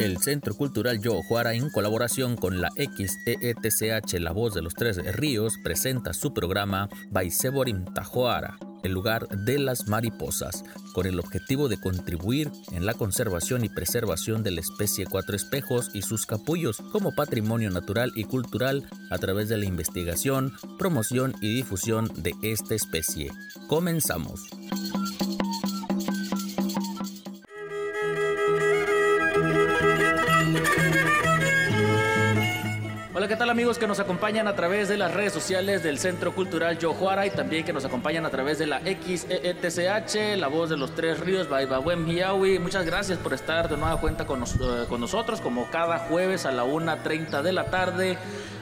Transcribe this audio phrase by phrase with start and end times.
[0.00, 4.98] El Centro Cultural Yo Juara, en colaboración con la XEETCH La Voz de los Tres
[5.16, 11.80] Ríos, presenta su programa Baiseborim Tajoara, el lugar de las mariposas, con el objetivo de
[11.80, 17.14] contribuir en la conservación y preservación de la especie cuatro espejos y sus capullos como
[17.14, 23.32] patrimonio natural y cultural a través de la investigación, promoción y difusión de esta especie.
[23.66, 24.48] Comenzamos.
[33.28, 36.78] ¿Qué tal amigos que nos acompañan a través de las redes sociales del Centro Cultural
[36.78, 40.94] Yojuara y también que nos acompañan a través de la XEETCH, la voz de los
[40.94, 42.58] Tres Ríos, Baibabuen Miawi?
[42.58, 46.52] Muchas gracias por estar de nueva cuenta con, eh, con nosotros, como cada jueves a
[46.52, 48.16] la 1.30 de la tarde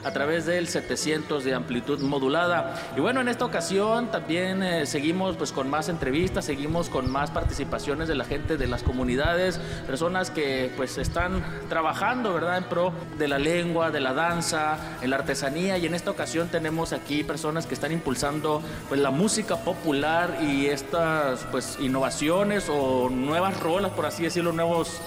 [0.07, 2.93] a través del 700 de amplitud modulada.
[2.97, 7.33] Y bueno, en esta ocasión también eh, seguimos pues con más entrevistas, seguimos con más
[7.33, 12.93] participaciones de la gente de las comunidades, personas que pues están trabajando, ¿verdad?, en pro
[13.19, 17.25] de la lengua, de la danza, en la artesanía y en esta ocasión tenemos aquí
[17.25, 23.91] personas que están impulsando pues la música popular y estas pues innovaciones o nuevas rolas,
[23.91, 25.01] por así decirlo, nuevos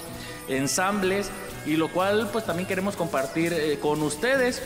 [0.50, 1.32] ensambles
[1.66, 4.62] y lo cual pues también queremos compartir eh, con ustedes.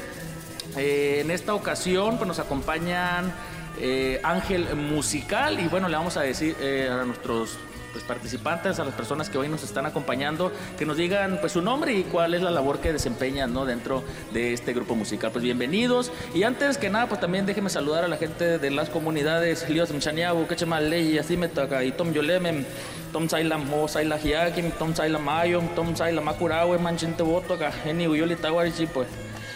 [0.77, 3.33] Eh, en esta ocasión pues, nos acompañan
[3.79, 6.55] eh, Ángel Musical y bueno, le vamos a decir
[6.89, 7.57] a nuestros
[7.93, 11.61] pues, participantes, a las personas que hoy nos están acompañando, que nos digan pues su
[11.61, 13.65] nombre y cuál es la labor que desempeñan ¿no?
[13.65, 15.31] dentro de este grupo musical.
[15.31, 16.11] Pues bienvenidos.
[16.33, 19.93] Y antes que nada, pues también déjeme saludar a la gente de las comunidades, Líos
[19.93, 22.65] Mchaniabu, Quechemaley, así me toca, y Tom Yolemem,
[23.13, 28.35] Tom Sailam Mo, Saila Hiakim, Tom Saila Mayom, Tom Saila Makurawe, Manchinte Botoka, Eni Uyoli
[28.35, 29.07] Tawarichi, pues.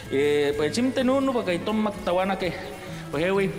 [0.09, 1.91] Eh, pues chimte uno porque toma
[2.39, 2.53] que
[3.11, 3.52] pues eh,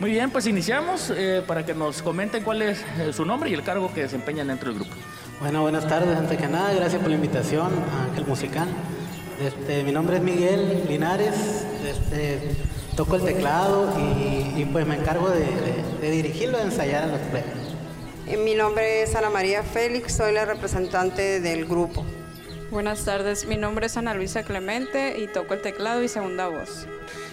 [0.00, 3.54] muy bien pues iniciamos eh, para que nos comenten cuál es eh, su nombre y
[3.54, 4.94] el cargo que desempeñan dentro del grupo.
[5.40, 8.68] Bueno buenas tardes antes que nada gracias por la invitación a Ángel Musical.
[9.40, 12.40] Este, mi nombre es Miguel Linares este,
[12.96, 18.54] toco el teclado y, pues me encargo de, dirigirlo de ensayar a los players mi
[18.54, 22.04] nombre es Ana María Félix soy la representante del grupo
[22.70, 26.86] Buenas tardes, mi nombre es Ana Luisa Clemente y toco el teclado y segunda voz.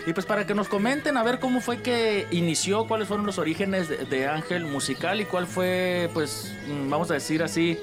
[0.07, 3.37] Y pues para que nos comenten a ver cómo fue que inició, cuáles fueron los
[3.37, 7.77] orígenes de, Ángel Musical y cuál fue, pues, mm, vamos a decir así,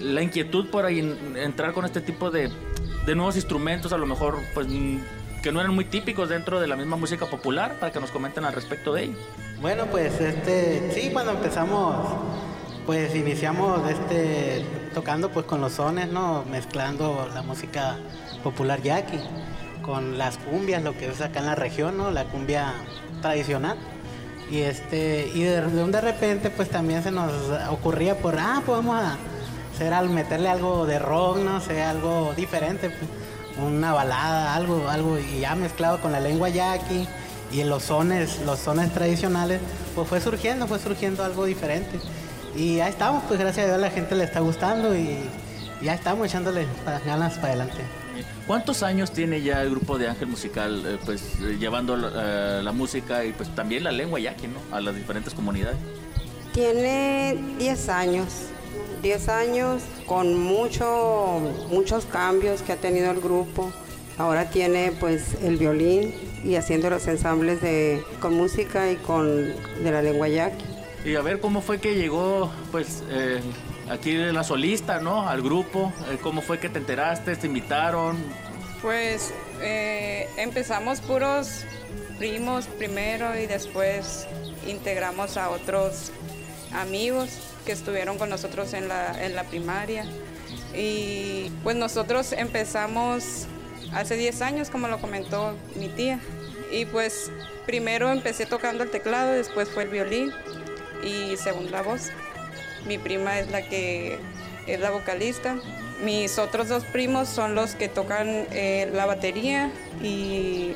[0.00, 0.98] la inquietud por ahí
[1.36, 2.50] entrar con este tipo de,
[3.06, 4.98] de nuevos instrumentos, a lo mejor, pues, mm,
[5.40, 8.44] que no eran muy típicos dentro de la misma música popular, para que nos comenten
[8.44, 9.18] al respecto de ello.
[9.60, 11.96] Bueno, pues, este, sí, cuando empezamos
[12.88, 14.64] pues iniciamos este
[14.98, 16.44] tocando pues con los sones, ¿no?
[16.50, 17.98] Mezclando la música
[18.42, 19.20] popular yaqui
[19.80, 22.10] con las cumbias, lo que es acá en la región, ¿no?
[22.10, 22.74] La cumbia
[23.22, 23.78] tradicional.
[24.50, 27.32] Y este y de, de repente pues también se nos
[27.70, 29.00] ocurría por ah, podemos
[29.72, 33.08] hacer al meterle algo de rock, no sé, algo diferente, pues,
[33.64, 37.06] una balada, algo algo y ya mezclado con la lengua yaqui
[37.52, 39.60] y en los los sones tradicionales,
[39.94, 42.00] pues fue surgiendo, fue surgiendo algo diferente.
[42.56, 45.18] Y ahí estamos, pues gracias a Dios la gente le está gustando y
[45.82, 46.66] ya estamos echándole
[47.04, 47.84] ganas para adelante.
[48.46, 52.72] ¿Cuántos años tiene ya el grupo de Ángel Musical, eh, pues eh, llevando eh, la,
[52.72, 54.58] música y pues también la lengua yaqui, ¿no?
[54.74, 55.76] A las diferentes comunidades.
[56.52, 58.26] Tiene 10 años,
[59.02, 63.70] 10 años con mucho, muchos cambios que ha tenido el grupo.
[64.16, 69.90] Ahora tiene pues el violín y haciendo los ensambles de, con música y con de
[69.90, 70.77] la lengua yaqui.
[71.04, 73.40] Y a ver cómo fue que llegó, pues, eh,
[73.90, 75.28] aquí la solista, ¿no?
[75.28, 75.92] Al grupo.
[76.10, 77.36] Eh, ¿Cómo fue que te enteraste?
[77.36, 78.16] ¿Te invitaron?
[78.82, 81.64] Pues eh, empezamos puros
[82.18, 84.26] primos primero y después
[84.66, 86.10] integramos a otros
[86.72, 87.30] amigos
[87.64, 90.04] que estuvieron con nosotros en la, en la primaria.
[90.74, 93.46] Y pues nosotros empezamos
[93.92, 96.18] hace 10 años, como lo comentó mi tía.
[96.72, 97.30] Y pues
[97.66, 100.32] primero empecé tocando el teclado, después fue el violín
[101.02, 102.10] y segunda voz.
[102.86, 104.18] Mi prima es la que
[104.66, 105.56] es la vocalista.
[106.04, 109.70] Mis otros dos primos son los que tocan eh, la batería
[110.02, 110.72] y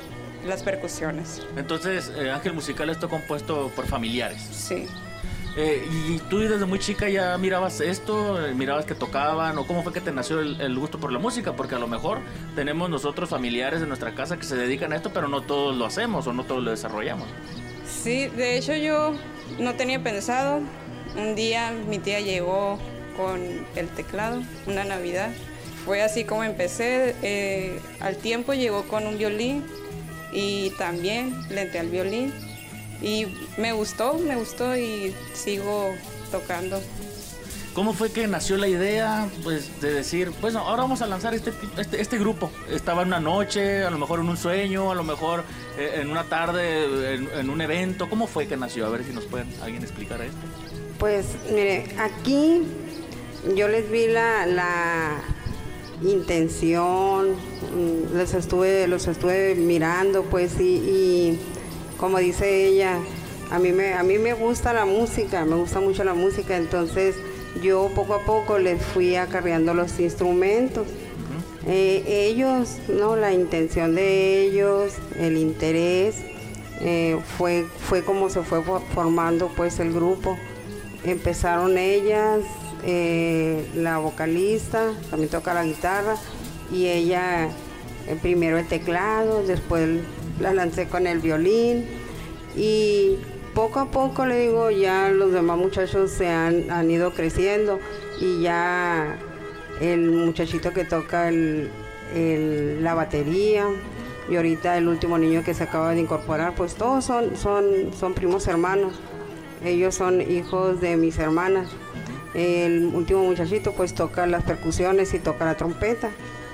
[0.46, 1.42] las percusiones.
[1.56, 4.42] Entonces, eh, Ángel Musical está compuesto por familiares.
[4.50, 4.86] Sí.
[5.56, 8.38] Eh, ¿Y tú desde muy chica ya mirabas esto?
[8.56, 9.58] ¿Mirabas que tocaban?
[9.58, 11.52] ¿O cómo fue que te nació el, el, gusto por la música?
[11.52, 12.20] Porque a lo mejor
[12.54, 15.84] tenemos nosotros familiares en nuestra casa que se dedican a esto, pero no todos lo
[15.84, 17.28] hacemos o no todos lo desarrollamos.
[17.86, 19.14] Sí, de hecho yo
[19.58, 20.60] no tenía pensado.
[21.16, 22.78] Un día mi tía llegó
[23.16, 23.40] con
[23.76, 25.30] el teclado, una Navidad.
[25.84, 27.14] Fue así como empecé.
[27.22, 29.64] Eh, al tiempo llegó con un violín
[30.32, 32.32] y también le entré al violín.
[33.00, 33.26] Y
[33.56, 35.92] me gustó, me gustó y sigo
[36.30, 36.80] tocando.
[37.74, 41.52] ¿Cómo fue que nació la idea pues, de decir, pues ahora vamos a lanzar este,
[41.78, 42.50] este, este, grupo?
[42.68, 45.42] Estaba en una noche, a lo mejor en un sueño, a lo mejor
[45.78, 48.10] eh, en una tarde, en, un evento.
[48.10, 48.86] ¿Cómo fue que nació?
[48.86, 50.36] A ver si nos pueden alguien explicar esto.
[50.98, 52.62] Pues mire, aquí
[53.56, 55.22] yo les vi la,
[56.02, 61.40] intención, mm, les estuve, los estuve mirando pues y, y
[61.96, 62.98] como dice ella,
[63.50, 67.16] a mí, me, a mí me gusta la música, me gusta mucho la música, entonces
[67.60, 70.86] yo poco a poco les fui acarreando los instrumentos.
[71.66, 73.14] Eh, ellos, ¿no?
[73.16, 76.16] La intención de ellos, el interés,
[76.80, 78.62] eh, fue, fue como se fue
[78.94, 80.36] formando pues el grupo.
[81.04, 82.40] Empezaron ellas,
[82.84, 86.16] eh, la vocalista, también toca la guitarra,
[86.72, 87.48] y ella
[88.20, 90.00] primero el teclado, después
[90.40, 91.86] la lancé con el violín,
[92.56, 93.18] y
[93.54, 97.78] poco a poco le digo, ya los demás muchachos se han, ido creciendo
[98.20, 99.16] y ya
[99.80, 103.66] el muchachito que toca la batería
[104.28, 108.14] y ahorita el último niño que se acaba de incorporar, pues todos son, son, son
[108.14, 108.94] primos hermanos.
[109.64, 111.68] Ellos son hijos de mis hermanas.
[112.34, 116.10] El último muchachito pues toca las percusiones y toca la trompeta.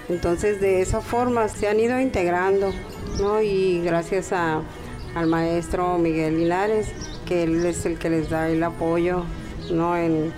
[0.08, 2.72] Entonces de esa forma se han ido integrando,
[3.20, 3.42] ¿no?
[3.42, 4.62] Y gracias a,
[5.14, 6.88] al maestro Miguel Linares,
[7.26, 9.24] que él es el que les da el apoyo
[9.70, 9.96] ¿no?
[9.96, 10.32] en,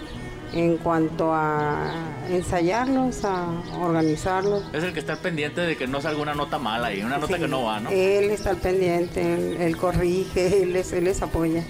[0.82, 1.92] cuanto a
[2.28, 3.46] ensayarlos, a
[3.80, 4.64] organizarlos.
[4.72, 7.38] Es el que está pendiente de que no salga una nota mala y una nota
[7.38, 7.90] que no va, ¿no?
[7.90, 11.64] Él está al pendiente, él, corrige, él les, él les apoya.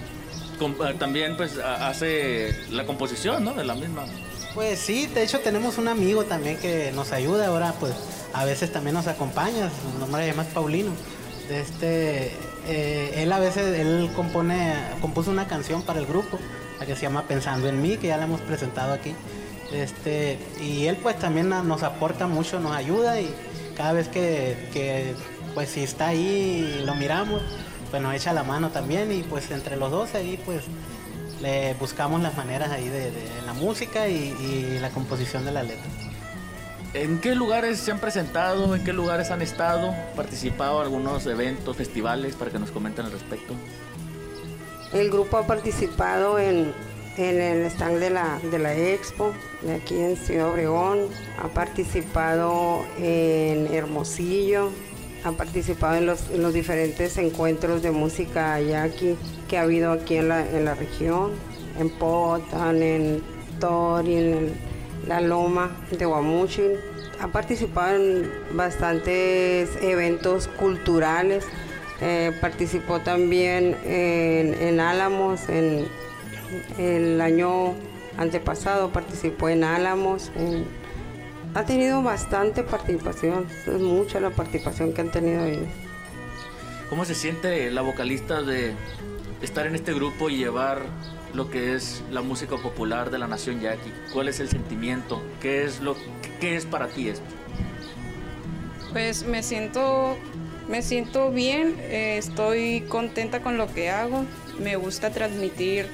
[0.61, 3.53] Eh, también pues hace la composición, ¿no?
[3.53, 4.05] De la misma.
[4.53, 7.93] Pues sí, de hecho tenemos un amigo también que nos ayuda ahora, pues
[8.33, 10.91] a veces también nos acompaña, su nombre es Paulino.
[11.47, 12.31] De este,
[12.67, 16.39] eh, él a veces, él compone, compuso una canción para el grupo,
[16.79, 19.13] la que se llama Pensando en mí, que ya la hemos presentado aquí.
[19.71, 23.33] Este, y él pues también nos aporta mucho, nos ayuda y
[23.77, 25.15] cada vez que,
[25.53, 27.41] pues si está ahí lo miramos,
[27.89, 30.63] pues nos echa la mano también y pues entre los dos ahí pues
[31.41, 33.11] le buscamos las maneras ahí de,
[33.45, 36.10] la música y la composición de la letra.
[36.93, 38.75] ¿En qué lugares se han presentado?
[38.75, 39.95] ¿En qué lugares han estado?
[40.13, 43.53] ¿Participado en algunos eventos, festivales para que nos comenten al respecto?
[44.91, 46.73] El grupo ha participado en,
[47.17, 51.07] el stand de la, de la Expo, de aquí en Ciudad Obregón,
[51.41, 54.69] ha participado en Hermosillo,
[55.23, 59.15] ha participado en los, diferentes encuentros de música yaqui
[59.47, 61.31] que ha habido aquí en la, en la región,
[61.79, 63.23] en Potan, en
[63.61, 64.70] Tori, en
[65.07, 66.79] la Loma de Guamuchil.
[67.19, 71.45] Ha participado en bastantes eventos culturales.
[72.01, 75.85] Eh, participó también en, Álamos, en
[76.79, 77.75] el año
[78.17, 80.31] antepasado participó en Álamos.
[81.53, 85.67] ha tenido bastante participación, es mucha la participación que han tenido ellos.
[86.89, 88.73] ¿Cómo se siente la vocalista de
[89.41, 90.81] estar en este grupo y llevar
[91.33, 93.91] lo que es la música popular de la nación yaqui?
[94.13, 95.21] ¿Cuál es el sentimiento?
[95.41, 95.95] ¿Qué es, lo,
[96.39, 97.25] qué es para ti esto?
[98.91, 100.17] Pues me siento,
[100.67, 104.25] me siento bien, eh, estoy contenta con lo que hago,
[104.59, 105.87] me gusta transmitir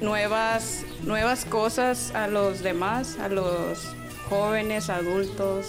[0.00, 3.94] nuevas, nuevas cosas a los demás, a los
[4.28, 5.66] jóvenes, adultos.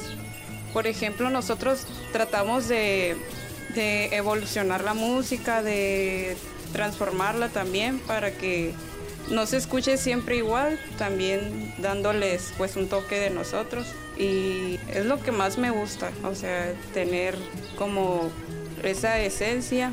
[0.73, 3.15] Por ejemplo, nosotros tratamos de,
[3.73, 6.35] de evolucionar la música, de
[6.77, 8.71] transformarla también para que
[9.31, 15.19] no se escuche siempre igual, también dándoles pues un toque de nosotros y es lo
[15.19, 17.35] que más me gusta, o sea, tener
[17.77, 18.29] como
[18.83, 19.91] esa esencia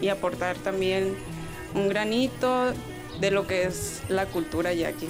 [0.00, 1.16] y aportar también
[1.74, 2.72] un granito
[3.20, 5.08] de lo que es la cultura yaqui.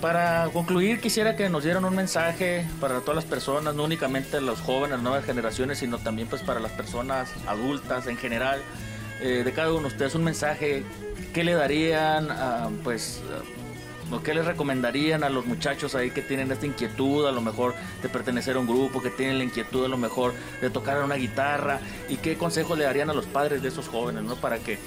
[0.00, 4.60] Para concluir, quisiera que nos dieran un mensaje para todas las personas, no únicamente los
[4.60, 8.62] jóvenes, las nuevas generaciones, sino también pues para las personas adultas en general
[9.20, 10.82] eh, de cada uno de ustedes un mensaje,
[11.32, 12.28] ¿qué le darían,
[12.84, 13.20] pues,
[14.10, 17.74] o qué les recomendarían a los muchachos ahí que tienen esta inquietud, a lo mejor
[18.02, 21.16] de pertenecer a un grupo, que tienen la inquietud a lo mejor de tocar una
[21.16, 24.36] guitarra, y qué consejo le darían a los padres de esos jóvenes, ¿no?
[24.36, 24.78] Para que,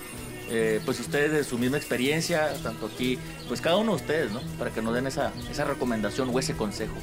[0.50, 4.42] eh, pues ustedes de su misma experiencia, tanto aquí, pues cada uno de ustedes, ¿no?
[4.58, 6.96] Para que nos den esa, esa recomendación o ese consejo.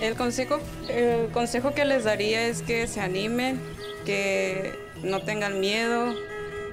[0.00, 3.60] El consejo, el consejo que les daría es que se animen,
[4.06, 6.14] que no tengan miedo,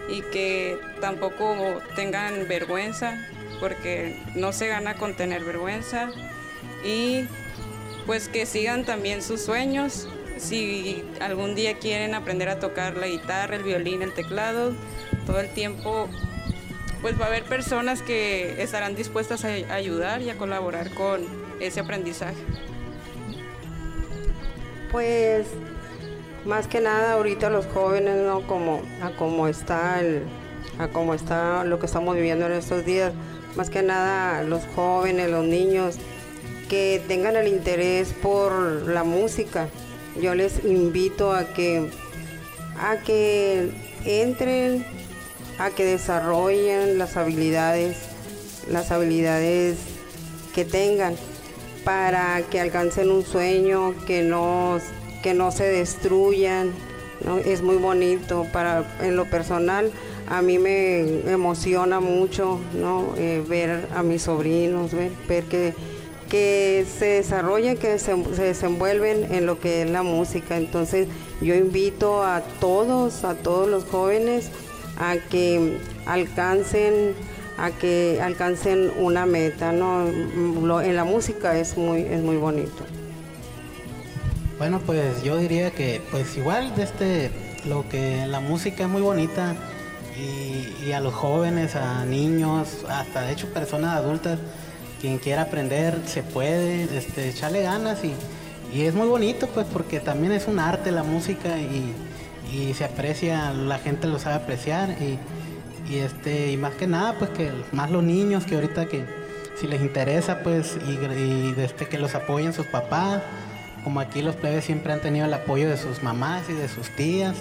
[0.08, 1.56] y que tampoco
[1.96, 3.18] tengan vergüenza,
[3.60, 6.10] porque no se gana con tener vergüenza
[6.84, 7.26] y
[8.06, 10.08] pues que sigan también sus sueños.
[10.38, 14.74] Si algún día quieren aprender a tocar la guitarra, el violín, el teclado,
[15.26, 16.08] todo el tiempo
[17.02, 21.22] pues va a haber personas que estarán dispuestas a ayudar y a colaborar con
[21.60, 22.38] ese aprendizaje.
[24.92, 25.48] Pues
[26.48, 28.48] más que nada ahorita los jóvenes, ¿no?
[28.48, 30.24] Como a cómo está el,
[30.80, 33.14] a cómo está lo que estamos viviendo en estos días,
[33.56, 35.98] más que nada los jóvenes, los niños
[36.70, 39.68] que tengan el interés por la música.
[40.22, 41.90] Yo les invito a que
[42.80, 43.72] a que
[44.06, 44.86] entren,
[45.60, 47.98] a que desarrollen las habilidades,
[48.70, 49.78] las habilidades
[50.56, 51.16] que tengan
[51.84, 54.80] para que alcancen un sueño, que no,
[55.28, 56.72] que no se destruyan.
[57.44, 59.92] Es muy bonito para en lo personal.
[60.30, 63.14] A mí me emociona mucho ¿no?
[63.18, 65.74] Eh, ver a mis sobrinos, ver, que,
[66.30, 70.56] que se desarrollan, que se, se, desenvuelven en lo que es la música.
[70.56, 71.10] Entonces
[71.42, 74.50] yo invito a todos, a todos los jóvenes,
[74.98, 77.16] a que alcancen
[77.58, 80.08] a que alcancen una meta, ¿no?
[80.08, 82.86] en la música es muy, es muy bonito.
[84.58, 87.32] Bueno, pues yo diría que pues igual de este,
[87.66, 89.56] lo que la música es muy bonita
[90.18, 94.40] y, a los jóvenes, a niños, hasta de hecho personas adultas,
[95.02, 98.14] quien quiera aprender se puede, este, echarle ganas y,
[98.74, 101.94] y es muy bonito pues porque también es un arte la música y,
[102.52, 105.20] y se aprecia, la gente lo sabe apreciar y
[105.90, 109.06] y este y más que nada pues que más los niños que ahorita que
[109.60, 113.22] si les interesa pues y, y este, que los apoyen sus papás
[113.84, 116.90] como aquí los plebes siempre han tenido el apoyo de sus mamás y de sus
[116.90, 117.36] tías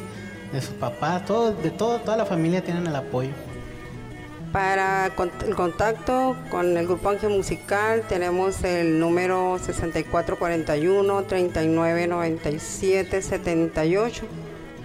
[0.52, 3.33] de sus papás todo de todo toda la familia tienen el apoyo
[4.52, 14.25] para el contacto con el grupo Ángel Musical tenemos el número 6441 3997 78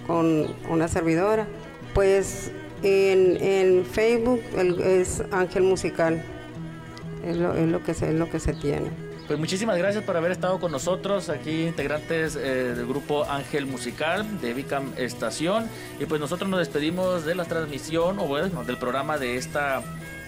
[0.08, 1.48] con una servidora
[1.93, 2.51] pues
[2.84, 4.41] en, Facebook
[4.84, 6.22] es Ángel Musical,
[7.25, 7.84] es lo
[8.29, 9.11] que se tiene.
[9.31, 14.41] Pues muchísimas gracias por haber estado con nosotros aquí, integrantes eh, del grupo Ángel Musical
[14.41, 15.69] de Vicam Estación.
[16.01, 19.83] Y pues nosotros nos despedimos de la transmisión o bueno, del programa de esta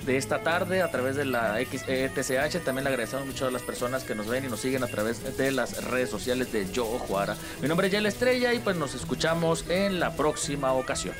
[0.05, 2.63] de esta tarde a través de la XETCH.
[2.63, 5.37] También le agradecemos mucho a las personas que nos ven y nos siguen a través
[5.37, 7.35] de las redes sociales de Yo Juara.
[7.61, 11.13] Mi nombre es Yel Estrella y pues nos escuchamos en la próxima ocasión.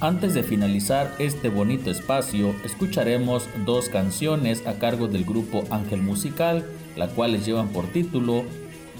[0.00, 6.66] Antes de finalizar este bonito espacio, escucharemos dos canciones a cargo del grupo Ángel Musical,
[6.96, 8.44] las cuales llevan por título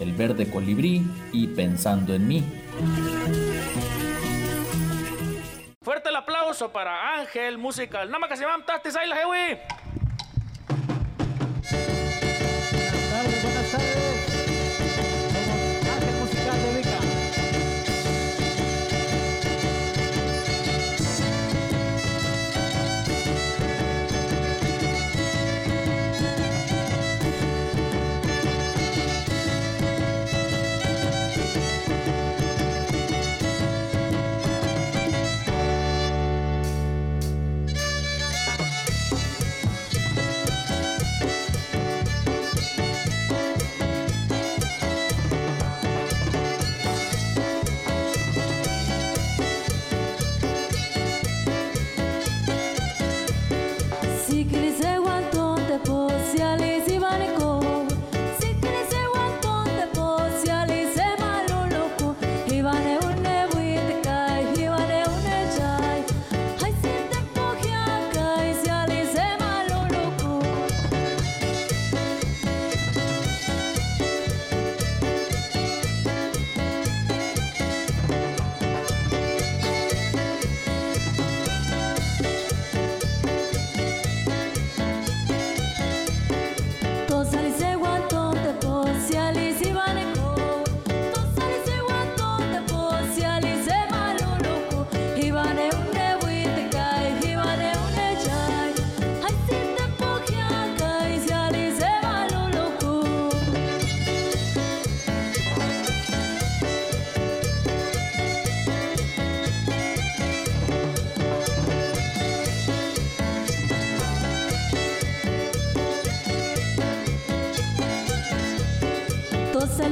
[0.00, 2.44] El verde colibrí y Pensando en mí.
[5.82, 8.10] Fuerte el aplauso para Ángel Musical.
[8.10, 8.94] Nada que se llaman Tastis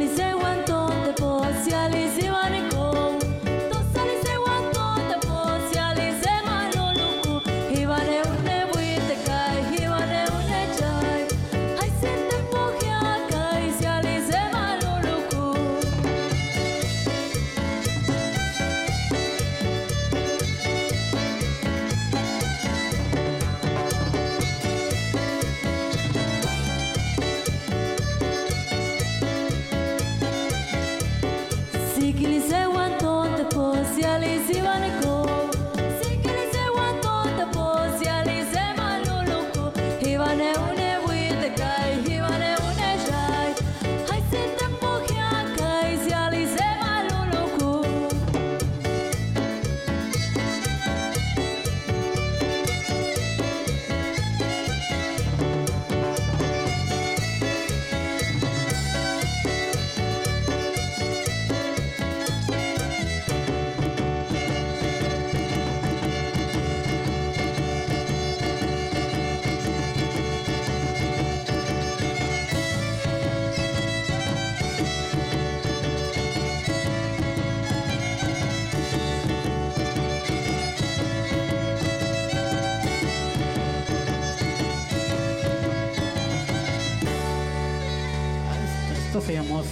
[0.02, 2.21] Champs-Élysées, one top, the Port-Élysées.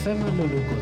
[0.03, 0.75] Sema Luluco.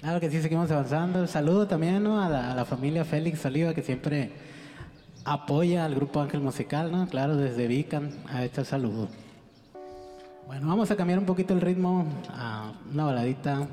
[0.00, 1.24] Claro que sí, seguimos avanzando.
[1.28, 4.32] Saludo también a, la, familia Félix Oliva que siempre
[5.24, 7.06] apoya al grupo Ángel Musical, ¿no?
[7.06, 9.08] Claro, desde Vican a este saludo.
[10.48, 13.68] Bueno, vamos a cambiar un poquito el ritmo a una baladita.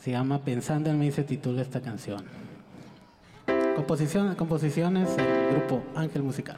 [0.00, 2.24] Se llama Pensando en mí, se titula esta canción.
[3.76, 6.56] Composición, composiciones del grupo Ángel Musical.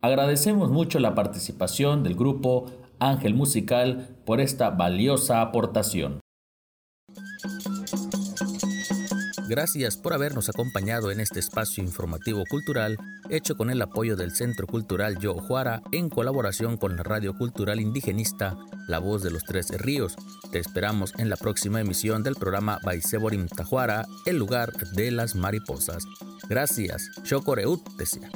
[0.00, 2.66] Agradecemos mucho la participación del grupo
[2.98, 6.20] Ángel Musical por esta valiosa aportación.
[9.48, 12.98] Gracias por habernos acompañado en este espacio informativo cultural
[13.30, 17.80] hecho con el apoyo del Centro Cultural Yo Juara en colaboración con la Radio Cultural
[17.80, 18.56] Indigenista
[18.88, 20.16] La Voz de los Tres Ríos.
[20.50, 26.04] Te esperamos en la próxima emisión del programa Baiseborim Tajuara, el lugar de las mariposas.
[26.48, 27.08] Gracias.
[27.22, 28.28] Shokoreut, decía.